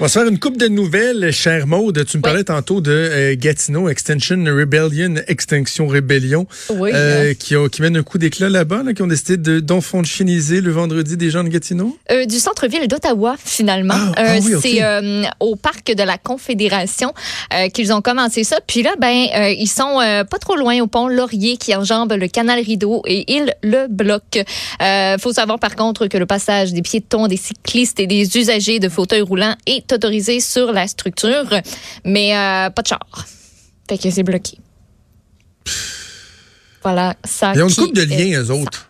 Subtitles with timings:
[0.00, 2.04] On va se faire une coupe de nouvelles, cher Maude.
[2.06, 7.66] Tu me parlais tantôt de euh, Gatineau, Extension Rebellion, Extinction Rébellion, Oui, euh, qui, ont-
[7.68, 11.30] qui mènent un coup d'éclat là-bas, là, qui ont décidé de- d'enfonchiniser le vendredi des
[11.32, 11.98] gens de Gatineau?
[12.12, 13.94] Euh, du centre-ville d'Ottawa, finalement.
[13.96, 14.60] Ah, Euh, ah oui, ok.
[14.62, 17.12] C'est euh, au parc de la Confédération
[17.52, 18.60] euh, qu'ils ont commencé ça.
[18.64, 22.12] Puis là, ben, euh, ils sont euh, pas trop loin au pont Laurier qui enjambe
[22.12, 24.44] le canal Rideau et ils le bloquent.
[24.80, 28.78] Euh, faut savoir par contre que le passage des piétons, des cyclistes et des usagers
[28.78, 31.46] de fauteuils roulants est autorisé sur la structure,
[32.04, 33.26] mais euh, pas de char.
[33.88, 34.58] Fait que c'est bloqué.
[36.82, 37.52] Voilà, ça.
[37.54, 38.88] Ils ont une coupe de liens, eux autres.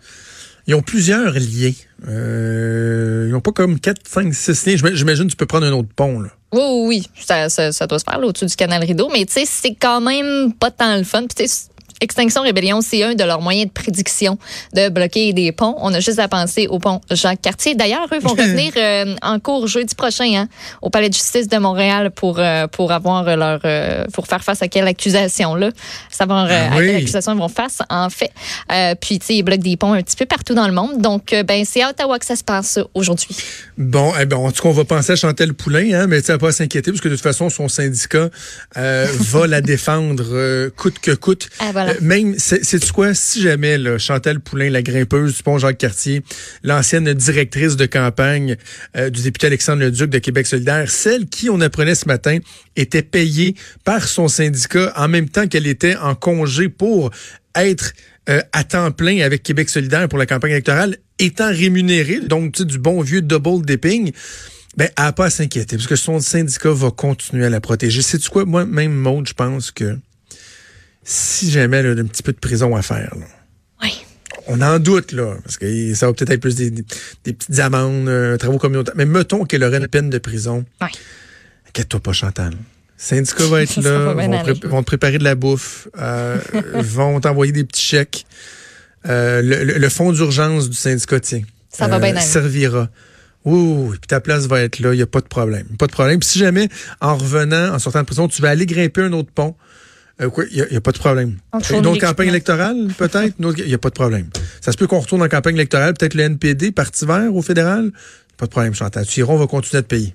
[0.66, 1.72] Ils ont plusieurs liens.
[2.06, 4.76] Euh, ils n'ont pas comme 4, 5, 6 liens.
[4.76, 6.20] J'ima- J'imagine que tu peux prendre un autre pont.
[6.20, 6.28] Là.
[6.52, 7.06] Oui, oui, oui.
[7.24, 9.74] Ça, ça, ça doit se faire là, au-dessus du canal Rideau, mais tu sais, c'est
[9.74, 11.20] quand même pas tant le fun.
[11.26, 11.68] Puis tu sais,
[12.00, 14.38] Extinction Rébellion, c'est un de leurs moyens de prédiction
[14.74, 15.74] de bloquer des ponts.
[15.78, 17.74] On a juste à penser au pont Jacques-Cartier.
[17.74, 20.48] D'ailleurs, eux vont revenir euh, en cours jeudi prochain hein,
[20.80, 24.62] au Palais de justice de Montréal pour euh, pour avoir leur euh, pour faire face
[24.62, 25.70] à quelle accusation là,
[26.10, 28.30] savoir Ah à quelle accusation ils vont face en fait.
[29.00, 31.00] Puis tu sais, ils bloquent des ponts un petit peu partout dans le monde.
[31.00, 33.36] Donc ben c'est à Ottawa que ça se passe aujourd'hui.
[33.76, 36.36] Bon, eh ben, en tout cas, on va penser à Chantal Poulain, hein, mais tu
[36.36, 38.28] pas à s'inquiéter, parce que de toute façon, son syndicat
[38.74, 41.48] va la défendre coûte que coûte.
[41.60, 41.87] Ah, voilà.
[41.88, 46.22] Euh, même, c'est quoi, si jamais là, Chantal Poulain, la grimpeuse du pont Jacques-Cartier,
[46.62, 48.56] l'ancienne directrice de campagne
[48.96, 52.38] euh, du député Alexandre Leduc de Québec solidaire, celle qui, on apprenait ce matin,
[52.76, 53.54] était payée
[53.84, 57.10] par son syndicat en même temps qu'elle était en congé pour
[57.54, 57.92] être
[58.28, 62.64] euh, à temps plein avec Québec solidaire pour la campagne électorale, étant rémunérée, donc tu
[62.64, 64.12] du bon vieux double dipping,
[64.76, 68.02] ben, elle pas à s'inquiéter, parce que son syndicat va continuer à la protéger.
[68.02, 68.44] Sais-tu quoi?
[68.44, 69.98] Moi, même Maud, je pense que
[71.10, 73.24] si jamais elle a un petit peu de prison à faire, là,
[73.82, 73.92] Oui.
[74.46, 76.70] on en doute, là, parce que ça va peut-être être plus des,
[77.24, 78.94] petites amendes, euh, travaux communautaires.
[78.96, 80.66] Mais mettons qu'elle aurait une peine de prison.
[80.82, 80.88] Ouais.
[81.68, 82.52] Inquiète-toi pas, Chantal.
[82.98, 86.36] Syndicat va être Ça là, vont, pré- vont te préparer de la bouffe, euh,
[86.74, 88.26] vont t'envoyer des petits chèques.
[89.08, 92.20] Euh, le, le- le fonds d'urgence du syndicat, tiens, Ça va bien aller.
[92.20, 92.88] servira.
[93.46, 93.96] Oui, oui, oui.
[94.00, 95.64] Puis ta place va être là, il n'y a pas de problème.
[95.78, 96.18] Pas de problème.
[96.18, 96.68] Puis si jamais,
[97.00, 99.54] en revenant, en sortant de prison, tu vas aller grimper un autre pont,
[100.20, 101.36] euh, quoi, il n'y a, pas de problème.
[101.70, 103.34] Une autre campagne électorale, peut-être?
[103.38, 104.26] Il n'y a pas de problème.
[104.60, 107.92] Ça se peut qu'on retourne en campagne électorale, peut-être le NPD, Parti vert au fédéral?
[108.36, 109.06] Pas de problème, Chantal.
[109.06, 110.14] Tu iras, on va continuer à te payer.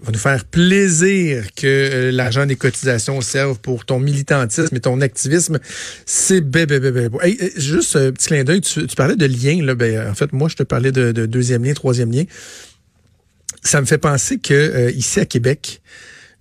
[0.00, 5.02] va nous faire plaisir que euh, l'argent des cotisations serve pour ton militantisme et ton
[5.02, 5.58] activisme.
[6.06, 7.20] C'est bébé, bébé, beau.
[7.20, 9.62] Hey, juste un petit clin d'œil, tu, tu parlais de lien.
[9.62, 12.24] Là, ben, en fait, moi, je te parlais de, de deuxième lien, troisième lien.
[13.62, 15.82] Ça me fait penser que euh, ici à Québec,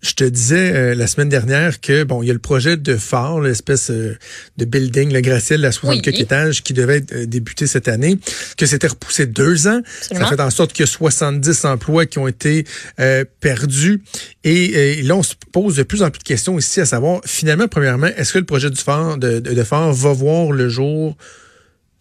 [0.02, 2.96] je te disais euh, la semaine dernière que bon, il y a le projet de
[2.96, 4.18] phare, l'espèce euh,
[4.58, 6.22] de building, le gratte-ciel à 64 Oui.
[6.22, 8.18] étages qui devait être, euh, débuter cette année,
[8.58, 9.82] que c'était repoussé deux ans.
[10.02, 10.26] Absolument.
[10.30, 12.66] Ça fait en sorte qu'il y a 70 emplois qui ont été
[13.00, 14.02] euh, perdus.
[14.46, 17.22] Et, euh, là, on se pose de plus en plus de questions ici à savoir,
[17.26, 20.70] finalement, premièrement, est-ce que le projet du phare, de, de, de phare va voir le
[20.70, 21.18] jour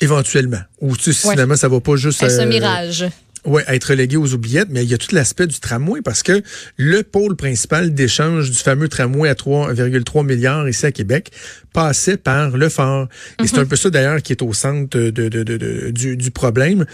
[0.01, 0.61] éventuellement?
[0.81, 1.35] Ou tu sais, Ouais.
[1.35, 2.23] finalement, ça va pas juste...
[2.23, 3.07] Un mirage?
[3.45, 6.43] Oui, être relégué aux oubliettes, mais il y a tout l'aspect du tramway parce que
[6.77, 11.31] le pôle principal d'échange du fameux tramway à 3,3 milliards ici à Québec
[11.73, 13.09] passait par le phare.
[13.43, 16.17] Et c'est un peu ça d'ailleurs qui est au centre de, de- de- de- du,
[16.17, 16.85] du problème.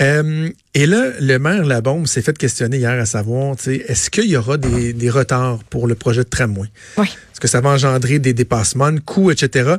[0.00, 4.36] Euh, et là, le maire Labombe s'est fait questionner hier à savoir, est-ce qu'il y
[4.36, 6.68] aura des, des retards pour le projet de tramway?
[6.98, 7.06] Oui.
[7.06, 9.74] Est-ce que ça va engendrer des dépassements de coûts, etc.?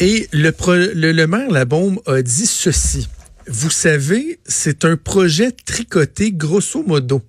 [0.00, 3.08] Et le, pro- le, le maire Labombe a dit ceci.
[3.48, 7.22] Vous savez, c'est un projet tricoté grosso modo.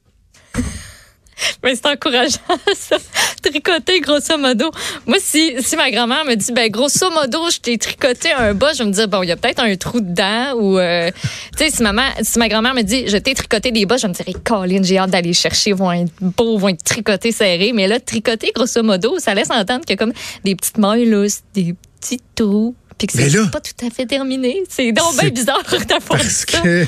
[1.63, 2.39] Mais c'est encourageant,
[2.75, 2.97] ça.
[3.43, 4.71] Tricoter, grosso modo.
[5.05, 8.73] Moi, si, si ma grand-mère me dit, ben, grosso modo, je t'ai tricoté un bas,
[8.73, 11.11] je vais me dire, bon, il y a peut-être un trou dedans ou, euh,
[11.55, 14.07] tu sais, si, maman, si ma grand-mère me dit, je t'ai tricoté des bas, je
[14.07, 17.73] me dirais, Colin, j'ai hâte d'aller chercher, vont être beaux, vont être tricotés serrés.
[17.73, 20.13] Mais là, tricoter, grosso modo, ça laisse entendre a comme
[20.43, 21.07] des petites mailles
[21.53, 24.63] des petits trous, puis que c'est là- pas tout à fait terminé.
[24.69, 26.59] C'est donc bien C'est bizarre d'avoir Parce ça.
[26.61, 26.85] que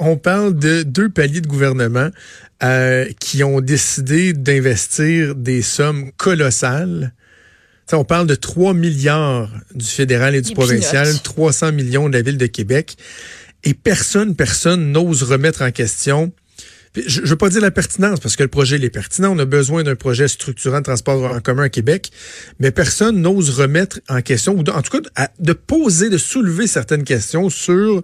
[0.00, 2.10] on parle de deux paliers de gouvernement
[2.62, 7.12] euh, qui ont décidé d'investir des sommes colossales.
[7.86, 11.20] T'sais, on parle de 3 milliards du fédéral et du provincial, peanuts.
[11.22, 12.96] 300 millions de la ville de Québec.
[13.64, 16.32] Et personne, personne n'ose remettre en question.
[17.06, 19.34] Je ne veux pas dire la pertinence, parce que le projet il est pertinent.
[19.34, 22.10] On a besoin d'un projet structurant de transport en commun à Québec.
[22.58, 27.04] Mais personne n'ose remettre en question, ou en tout cas de poser, de soulever certaines
[27.04, 28.02] questions sur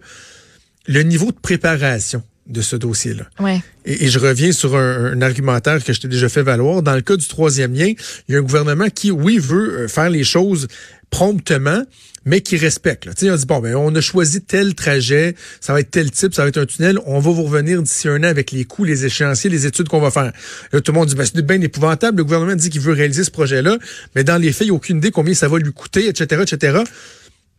[0.86, 3.24] le niveau de préparation de ce dossier-là.
[3.40, 3.62] Ouais.
[3.86, 6.82] Et, et je reviens sur un, un argumentaire que je t'ai déjà fait valoir.
[6.82, 7.94] Dans le cas du troisième lien,
[8.28, 10.68] il y a un gouvernement qui, oui, veut euh, faire les choses
[11.14, 11.84] promptement,
[12.24, 13.06] mais qui respecte.
[13.06, 13.14] Là.
[13.14, 16.10] Tu sais, on dit, bon, ben, on a choisi tel trajet, ça va être tel
[16.10, 18.64] type, ça va être un tunnel, on va vous revenir d'ici un an avec les
[18.64, 20.32] coûts, les échéanciers, les études qu'on va faire.
[20.72, 23.22] Là, tout le monde dit, ben, c'est bien épouvantable, le gouvernement dit qu'il veut réaliser
[23.22, 23.78] ce projet-là,
[24.16, 26.42] mais dans les faits, il n'y a aucune idée combien ça va lui coûter, etc.,
[26.42, 26.78] etc.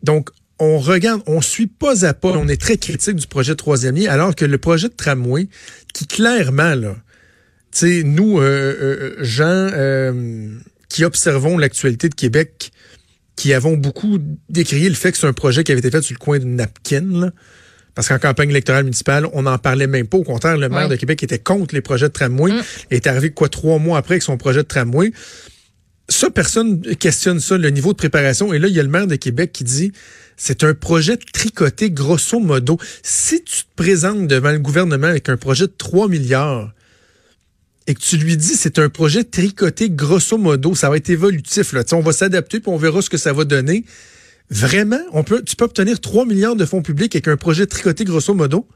[0.04, 3.96] Donc, on regarde, on suit pas à pas, on est très critique du projet troisième
[4.10, 5.48] alors que le projet de tramway,
[5.94, 6.98] qui clairement, là,
[7.72, 10.50] tu sais, nous, euh, euh, gens euh,
[10.90, 12.74] qui observons l'actualité de Québec,
[13.36, 16.14] qui avons beaucoup décrié le fait que c'est un projet qui avait été fait sur
[16.14, 17.32] le coin d'une napkin, là,
[17.94, 20.18] parce qu'en campagne électorale municipale, on n'en parlait même pas.
[20.18, 22.52] Au contraire, le maire de Québec était contre les projets de tramway,
[22.92, 25.12] est arrivé quoi trois mois après avec son projet de tramway
[26.10, 28.54] ça, personne questionne ça, le niveau de préparation.
[28.54, 29.92] Et là, il y a le maire de Québec qui dit,
[30.38, 32.78] c'est un projet tricoté grosso modo.
[33.02, 36.74] Si tu te présentes devant le gouvernement avec un projet de 3 milliards
[37.88, 41.74] et que tu lui dis, c'est un projet tricoté grosso modo, ça va être évolutif,
[41.74, 41.84] là.
[41.94, 43.86] On va s'adapter puis on verra ce que ça va donner.
[44.50, 48.04] Vraiment, on peut, tu peux obtenir 3 milliards de fonds publics avec un projet tricoté
[48.04, 48.68] grosso modo?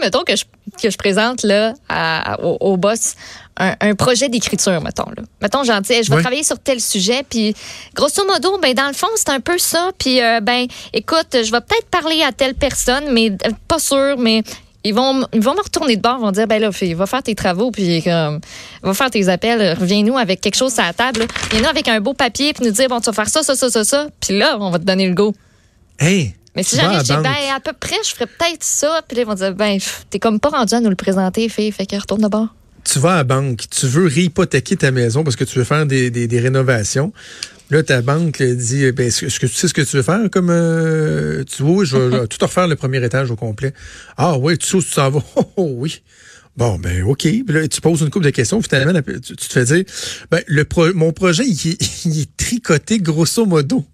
[0.00, 0.44] Mettons que je,
[0.82, 3.14] que je présente là, à- au, au boss
[3.56, 5.08] un, un projet d'écriture, mettons.
[5.16, 5.22] Là.
[5.40, 7.54] Mettons, j'en dis, je vais travailler sur tel sujet, puis
[7.94, 9.92] grosso modo, ben, dans le fond, c'est un peu ça.
[9.98, 14.16] Puis, euh, ben, écoute, je vais peut-être parler à telle personne, mais euh, pas sûr,
[14.18, 14.42] mais
[14.88, 17.06] ils vont, ils vont me retourner de bord, ils vont dire, ben là, fille, va
[17.06, 18.40] faire tes travaux, puis comme,
[18.82, 21.20] va faire tes appels, reviens-nous avec quelque chose à la table.
[21.20, 21.26] là.
[21.50, 23.70] Viens-nous avec un beau papier, puis nous dire, bon, tu vas faire ça, ça, ça,
[23.70, 25.34] ça, ça, puis là, on va te donner le go.
[25.98, 26.34] Hey!
[26.56, 27.22] Mais si dis, banque.
[27.22, 29.02] ben, à peu près, je ferais peut-être ça.
[29.06, 31.50] Puis là, ils vont dire, ben, pff, t'es comme pas rendu à nous le présenter,
[31.50, 31.70] fille.
[31.70, 32.48] Fait que retourne de bord.
[32.90, 35.86] Tu vas à la banque, tu veux réhypothéquer ta maison parce que tu veux faire
[35.86, 37.12] des, des, des rénovations.
[37.70, 40.30] Là, ta banque dit, eh ben, est-ce que, tu sais ce que tu veux faire
[40.30, 43.72] comme euh, tu vois, je vais tout refaire le premier étage au complet.
[44.16, 45.24] Ah oui, tu sais où tu s'en vas?
[45.56, 46.02] Oh, oui.
[46.56, 47.22] Bon, ben OK.
[47.22, 48.62] Puis là, tu poses une couple de questions.
[48.62, 49.84] Finalement, tu, te fais dire,
[50.30, 53.84] ben, le pro- mon projet, il est tricoté grosso modo.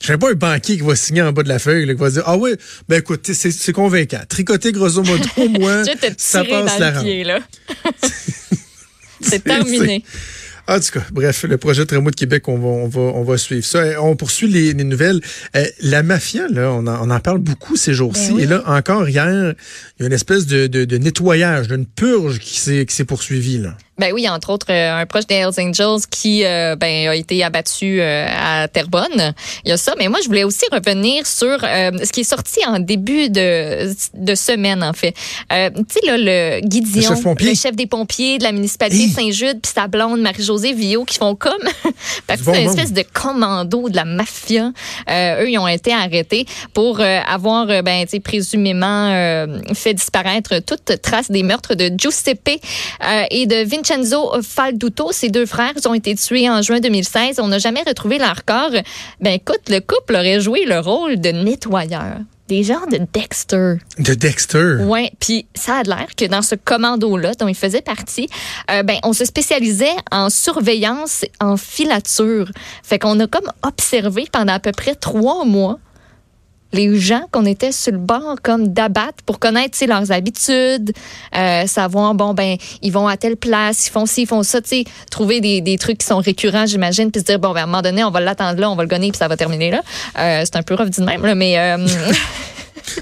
[0.00, 2.00] Je sais pas un banquier qui va signer en bas de la feuille, là, qui
[2.00, 2.50] va dire, ah oui,
[2.88, 4.20] ben écoute, c'est, convaincant.
[4.28, 5.24] Tricoté grosso modo,
[5.58, 5.82] moi,
[6.18, 7.06] ça passe la rampe.
[9.20, 10.04] C'est terminé.
[10.68, 13.22] En tout cas, bref, le projet de tramway de Québec, on va, on va, on
[13.22, 14.02] va suivre ça.
[14.02, 15.20] On poursuit les, les nouvelles.
[15.54, 18.30] Euh, la mafia, là, on en, on en parle beaucoup ces jours-ci.
[18.30, 18.42] Ben oui.
[18.42, 19.54] Et là, encore hier,
[19.98, 23.04] il y a une espèce de, de, de nettoyage, d'une purge qui s'est, qui s'est
[23.04, 23.58] poursuivie.
[23.58, 23.76] Là.
[23.98, 27.42] Ben oui, entre autres, euh, un proche des Hells Angels qui euh, ben, a été
[27.42, 29.32] abattu euh, à Terrebonne.
[29.64, 29.94] Il y a ça.
[29.98, 33.90] Mais moi, je voulais aussi revenir sur euh, ce qui est sorti en début de,
[34.12, 35.12] de semaine, en fait.
[35.48, 37.48] Tu sais, là, le Guy Dion, Le chef pompier.
[37.48, 39.08] le chef des pompiers de la municipalité Hi.
[39.08, 41.52] de Saint-Jude, puis sa blonde Marie-Josée Villot, qui font comme
[42.26, 44.72] partie bon d'une espèce de commando de la mafia.
[45.08, 46.44] Eux, ils ont été arrêtés
[46.74, 52.60] pour avoir, ben, tu sais, présumément fait disparaître toute trace des meurtres de Giuseppe
[53.30, 53.85] et de Vincenzo
[54.42, 55.12] Falduto.
[55.12, 57.40] Ces deux frères ont été tués en juin 2016.
[57.40, 58.72] On n'a jamais retrouvé leur corps.
[59.20, 62.18] Ben, écoute, le couple aurait joué le rôle de nettoyeur.
[62.48, 63.74] Des genres de Dexter.
[63.98, 64.76] De Dexter?
[64.84, 68.28] Ouais, puis ça a l'air que dans ce commando-là, dont il faisait partie,
[68.70, 72.48] euh, ben on se spécialisait en surveillance, en filature.
[72.84, 75.80] Fait qu'on a comme observé pendant à peu près trois mois
[76.72, 80.92] les gens qu'on était sur le bord comme d'abattre pour connaître leurs habitudes,
[81.36, 84.60] euh, savoir bon ben ils vont à telle place, ils font ci, ils font ça,
[84.60, 87.66] tu trouver des, trucs qui sont récurrents, j'imagine, puis se dire bon ben à un
[87.66, 89.82] moment donné on va l'attendre là, on va le gonner puis ça va terminer là.
[90.18, 91.86] Euh, c'est un peu rough dit même là, mais euh,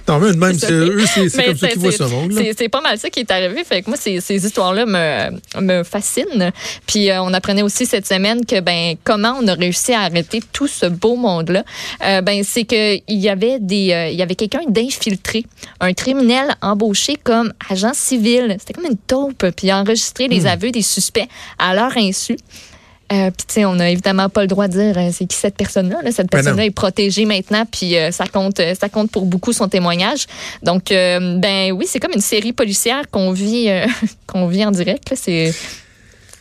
[0.08, 2.32] Non, mais même, C'est eux, c'est, comme ça qu'ils voient ce monde.
[2.56, 3.62] c'est- pas mal ça qui est arrivé.
[3.64, 6.50] Fait que moi, ces, ces histoires-là me, me fascinent.
[6.86, 10.40] Puis euh, on apprenait aussi cette semaine que ben comment on a réussi à arrêter
[10.52, 11.64] tout ce beau monde-là.
[12.04, 15.44] Euh, ben c'est que il y avait des, euh, il y avait quelqu'un d'infiltré,
[15.80, 18.56] un criminel embauché comme agent civil.
[18.58, 19.38] C'était comme une taupe.
[19.56, 20.30] Puis il a enregistré Hmm.
[20.30, 22.36] les aveux des suspects à leur insu.
[23.14, 25.36] Euh, puis tu sais, on n'a évidemment pas le droit de dire euh, c'est qui
[25.36, 26.02] cette personne-là.
[26.02, 26.10] là.
[26.10, 29.68] Cette Ben personne-là est protégée maintenant, puis euh, ça compte, ça compte pour beaucoup son
[29.68, 30.26] témoignage.
[30.62, 33.68] Donc, ben oui, c'est comme une série policière qu'on vit,
[34.26, 35.12] qu'on vit en direct.
[35.14, 35.52] C'est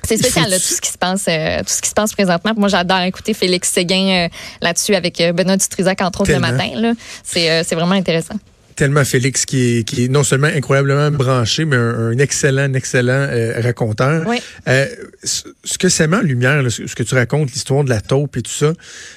[0.06, 2.52] c'est spécial, là, tout ce qui se passe, euh, tout ce qui se passe présentement.
[2.58, 4.30] Moi, j'adore écouter Félix Séguin euh,
[4.62, 6.52] là-dessus avec Benoît Dutrisac entre autres Tellement.
[6.52, 6.94] le matin.
[7.24, 8.36] C'est euh, c'est vraiment intéressant.
[8.76, 12.74] Tellement Félix qui est, qui est non seulement incroyablement branché, mais un, un excellent, un
[12.74, 14.24] excellent euh, raconteur.
[14.28, 14.38] Oui.
[14.68, 14.86] Euh,
[15.24, 18.38] ce que ça met en lumière, là, ce que tu racontes, l'histoire de la taupe
[18.38, 18.74] et tout ça,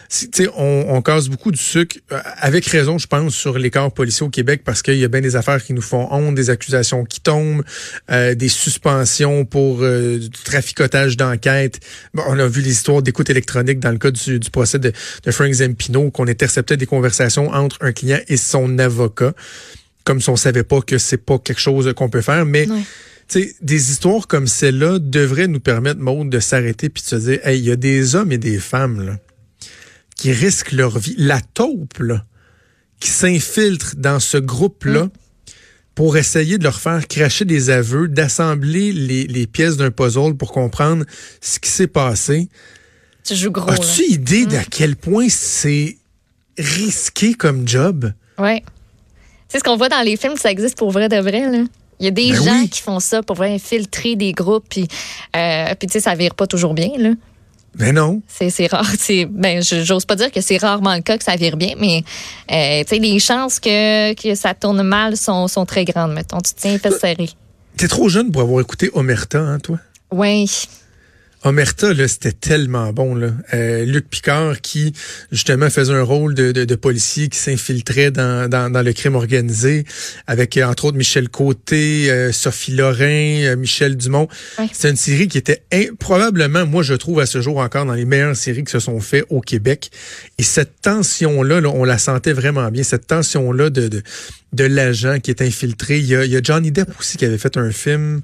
[0.08, 3.58] c'est- tu sais, on, on casse beaucoup du sucre, euh, avec raison, je pense, sur
[3.58, 6.08] les corps policiers au Québec, parce qu'il y a bien des affaires qui nous font
[6.12, 7.62] honte, des accusations qui tombent,
[8.10, 11.80] euh, des suspensions pour euh, du traficotage d'enquête.
[12.14, 14.92] Bon, on a vu les histoires d'écoute électronique dans le cas du, du procès de,
[15.24, 19.32] de Frank Zampino, qu'on interceptait des conversations entre un client et son avocat,
[20.04, 22.82] comme si on savait pas que c'est pas quelque chose qu'on peut faire, mais Ouais.
[23.28, 27.16] tu sais, des histoires comme celle-là devraient nous permettre, Maud, de s'arrêter puis de se
[27.16, 29.18] dire, hey, il y a des hommes et des femmes là,
[30.16, 31.14] qui risquent leur vie.
[31.18, 32.24] La taupe, là,
[33.00, 35.08] qui s'infiltre dans ce groupe-là
[35.94, 40.52] pour essayer de leur faire cracher des aveux, d'assembler les, les pièces d'un puzzle pour
[40.52, 41.04] comprendre
[41.40, 42.48] ce qui s'est passé.
[43.24, 43.70] Tu joues gros.
[43.70, 45.96] As-tu idée d'à quel point c'est
[46.58, 48.12] risqué comme job?
[48.38, 48.62] Ouais.
[49.48, 51.58] C'est ce qu'on voit dans les films, ça existe pour vrai de vrai, là.
[51.98, 52.68] Il y a des Ben gens oui.
[52.68, 54.86] qui font ça pour infiltrer des groupes, puis,
[55.34, 57.10] euh, puis tu sais, ça vire pas toujours bien, là.
[57.78, 58.22] Mais non.
[58.28, 58.86] C'est rare.
[58.98, 61.74] C'est ben je- j'ose pas dire que c'est rarement le cas que ça vire bien,
[61.78, 62.02] mais
[62.50, 66.12] euh, tu sais les chances que, que ça tourne mal sont, sont très grandes.
[66.14, 67.28] Mettons, tu tiens fait serré.
[67.76, 69.78] T'es trop jeune pour avoir écouté Omerta, hein, toi?
[70.10, 70.50] Oui.
[71.46, 73.14] Omerta, là, c'était tellement bon.
[73.14, 73.30] Là.
[73.54, 74.92] Euh, Luc Picard qui,
[75.30, 79.14] justement, faisait un rôle de, de, de policier qui s'infiltrait dans, dans, dans le crime
[79.14, 79.84] organisé
[80.26, 84.26] avec, euh, entre autres, Michel Côté, euh, Sophie Lorrain, euh, Michel Dumont.
[84.58, 84.66] Ouais.
[84.72, 85.62] C'est une série qui était
[86.00, 88.98] probablement, moi, je trouve à ce jour encore dans les meilleures séries qui se sont
[88.98, 89.92] faites au Québec.
[90.38, 92.82] Et cette tension-là, là, on la sentait vraiment bien.
[92.82, 94.02] Cette tension-là de, de,
[94.52, 95.98] de l'agent qui est infiltré.
[95.98, 98.20] Il y, a, il y a Johnny Depp aussi qui avait fait un film...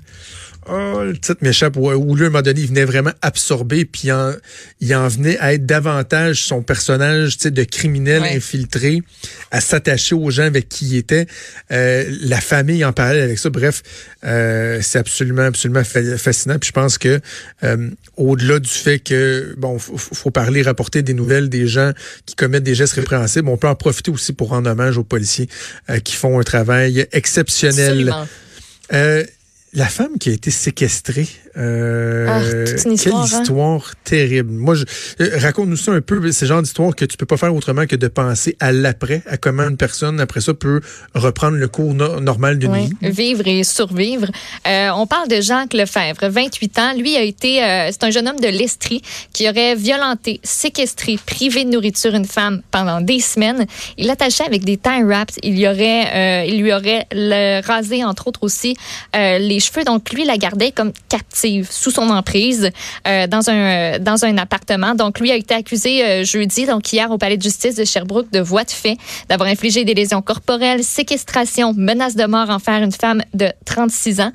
[0.71, 3.85] Oh, le titre m'échappe, où, où lui, à un moment donné, il venait vraiment absorber,
[3.85, 4.33] puis il en,
[4.81, 8.37] il en venait à être davantage son personnage de criminel Ouais.
[8.37, 9.03] infiltré,
[9.51, 11.27] à s'attacher aux gens avec qui il était,
[11.73, 13.51] euh, la famille en parallèle avec ça.
[13.51, 13.83] Bref,
[14.25, 16.59] euh, c'est absolument, absolument fa- fascinant.
[16.61, 17.21] Puis je pense que
[17.65, 21.91] euh, au-delà du fait que, bon, faut, faut parler, rapporter des nouvelles des gens
[22.27, 25.49] qui commettent des gestes répréhensibles, on peut en profiter aussi pour rendre hommage aux policiers
[25.91, 27.89] euh, qui font un travail exceptionnel.
[28.11, 28.29] Absolument.
[28.93, 29.25] Euh,
[29.75, 32.41] la femme qui a été séquestrée, euh, Ah,
[32.71, 33.43] toute une histoire, quelle hein?
[33.43, 34.53] histoire terrible.
[34.53, 34.75] Moi,
[35.21, 37.97] euh, raconte-nous ça un peu, ce genre d'histoire que tu peux pas faire autrement que
[37.97, 40.81] de penser à l'après, à comment une personne après ça peut
[41.15, 43.11] reprendre le cours no- normal d'une Oui, vie.
[43.11, 44.29] vivre et survivre.
[44.67, 46.93] Euh, on parle de Jacques Lefebvre, 28 ans.
[46.97, 51.65] Lui a été, euh, c'est un jeune homme de l'Estrie qui aurait violenté, séquestré, privé
[51.65, 53.67] de nourriture une femme pendant des semaines.
[53.99, 55.39] Il l'attachait avec des tie wraps.
[55.43, 58.77] Il y aurait, euh, il lui aurait le, rasé entre autres aussi
[59.15, 59.85] les cheveux.
[59.85, 62.71] Donc lui la gardait comme captive sous son emprise
[63.07, 64.95] euh, dans un dans un appartement.
[64.95, 68.31] Donc lui a été accusé euh, jeudi, donc hier au palais de justice de Sherbrooke
[68.33, 68.97] de voie de fait,
[69.29, 74.33] d'avoir infligé des lésions corporelles, séquestration, menace de mort envers une femme de 36 ans.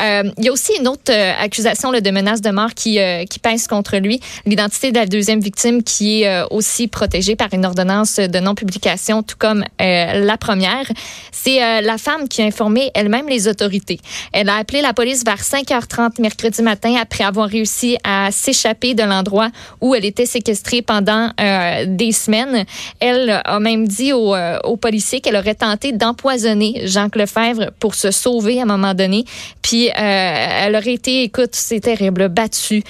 [0.00, 2.98] Euh, il y a aussi une autre euh, accusation là, de menace de mort qui
[2.98, 7.36] euh, qui pèse contre lui, l'identité de la deuxième victime qui est euh, aussi protégée
[7.36, 10.86] par une ordonnance de non-publication, tout comme euh, la première.
[11.32, 14.00] C'est euh, la femme qui a informé elle-même les autorités.
[14.32, 19.02] Elle a appelé la police vers 5h30 mercredi matin après avoir réussi à s'échapper de
[19.02, 19.50] l'endroit
[19.80, 22.64] où elle était séquestrée pendant euh, des semaines.
[23.00, 27.94] Elle a même dit aux, euh, aux policiers qu'elle aurait tenté d'empoisonner Jacques Lefebvre pour
[27.94, 29.24] se sauver à un moment donné.
[29.62, 32.82] Puis euh, elle aurait été, écoute, c'est terrible, battue,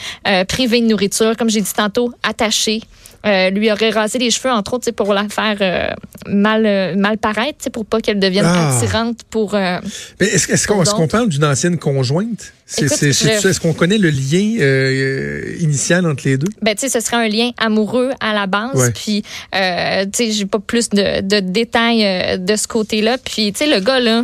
[0.48, 2.80] privée de nourriture, comme j'ai dit tantôt, attachée.
[3.26, 5.88] Euh, lui aurait rasé les cheveux, entre autres, pour la faire euh,
[6.28, 8.76] mal, euh, mal paraître, pour pas qu'elle devienne Ah.
[8.78, 9.54] attirante pour...
[9.54, 9.80] Mais
[10.20, 12.52] est-ce, est-ce qu'on, est-ce qu'on parle d'une ancienne conjointe?
[12.66, 16.48] C'est, Écoute, c'est- c'est- je- est-ce qu'on connaît le lien euh, initial entre les deux?
[16.62, 18.90] ben tu sais ce serait un lien amoureux à la base Ouais.
[18.92, 19.22] puis
[19.54, 23.66] euh, tu sais j'ai pas plus de, de détails de ce côté-là puis tu sais
[23.72, 24.22] le gars là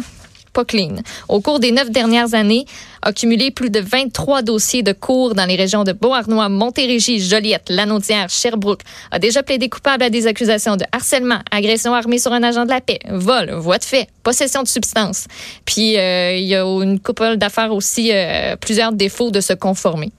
[1.28, 2.66] Au cours des neuf dernières années,
[3.00, 7.68] a cumulé plus de 23 dossiers de cours dans les régions de Beauharnois, Montérégie, Joliette,
[7.68, 8.82] Lanaudière, Sherbrooke.
[9.10, 12.70] A déjà plaidé coupable à des accusations de harcèlement, agression armée sur un agent de
[12.70, 15.26] la paix, vol, voie de fait, possession de substances.
[15.64, 20.12] Puis euh, il y a une couple d'affaires aussi, euh, plusieurs défauts de se conformer.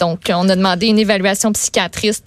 [0.00, 2.22] Donc, on a demandé une évaluation psychiatrique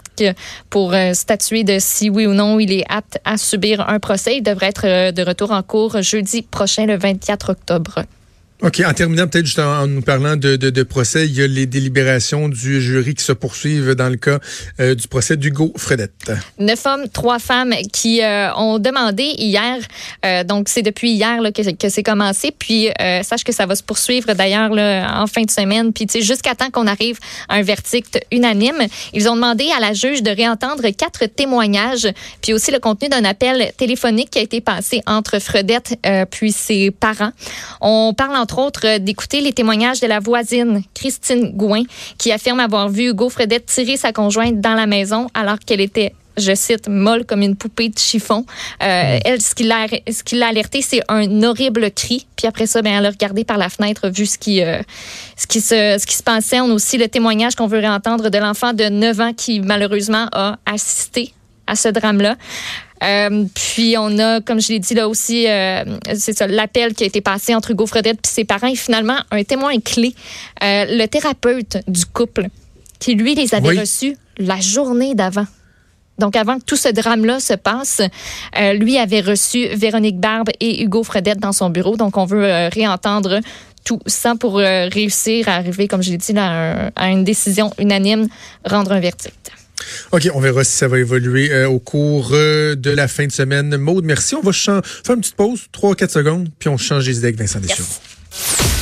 [0.70, 4.36] pour euh, statuer de si oui ou non il est apte à subir un procès.
[4.36, 8.04] Il devrait être euh, de retour en cours jeudi prochain, le 24 octobre.
[8.64, 8.80] OK.
[8.86, 11.66] En terminant, peut-être juste en, nous parlant de, de, de, procès, il y a les
[11.66, 14.38] délibérations du jury qui se poursuivent dans le cas
[14.80, 16.32] euh, du procès d'Hugo Fredette.
[16.58, 19.76] Neuf hommes, trois femmes qui euh, ont demandé hier,
[20.24, 22.88] euh, donc c'est depuis hier là, que, que c'est commencé, puis
[23.22, 26.86] sache que ça va se poursuivre d'ailleurs en fin de semaine, puis jusqu'à temps qu'on
[26.86, 27.18] arrive
[27.50, 28.86] à un verdict unanime.
[29.12, 32.08] Ils ont demandé à la juge de réentendre quatre témoignages,
[32.40, 35.98] puis aussi le contenu d'un appel téléphonique qui a été passé entre Fredette
[36.30, 37.32] puis ses parents.
[37.82, 41.82] On parle entre autres euh, d'écouter les témoignages de la voisine, Christine Gouin,
[42.18, 46.12] qui affirme avoir vu Hugo Fredette tirer sa conjointe dans la maison alors qu'elle était
[46.36, 48.44] je cite, molle comme une poupée de chiffon.
[48.82, 52.26] Euh, elle, ce qui l'a, ce qui l'a alerté, c'est un horrible cri.
[52.36, 54.82] Puis après ça, ben, elle a regardé par la fenêtre, vu ce qui, euh,
[55.36, 56.60] ce qui se, ce qui se passait.
[56.60, 60.26] On a aussi le témoignage qu'on veut réentendre de l'enfant de 9 ans qui, malheureusement,
[60.32, 61.32] a assisté
[61.66, 62.36] à ce drame-là.
[63.04, 65.84] Euh, puis on a, comme je l'ai dit là aussi, euh,
[66.14, 69.18] c'est ça, l'appel qui a été passé entre Hugo Fredette et ses parents et finalement
[69.30, 70.14] un témoin clé,
[70.62, 72.48] euh, le thérapeute du couple,
[72.98, 75.46] qui lui les avait reçus la journée d'avant.
[76.18, 78.00] Donc, avant que tout ce drame-là se passe,
[78.74, 81.96] lui avait reçu Véronique Barbe et Hugo Fredette dans son bureau.
[81.96, 83.40] Donc, on veut réentendre
[83.84, 88.28] tout ça pour réussir à arriver, comme je l'ai dit, à une décision unanime,
[88.64, 89.50] rendre un verdict.
[90.12, 93.32] OK, on verra si ça va évoluer euh, au cours euh, de la fin de
[93.32, 93.76] semaine.
[93.76, 94.34] Maude, merci.
[94.34, 97.60] On va faire une petite pause, 3-4 secondes, puis on change les idées avec Vincent
[97.60, 97.84] Deschamps.